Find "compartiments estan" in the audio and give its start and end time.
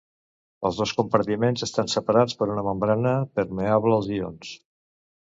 1.01-1.93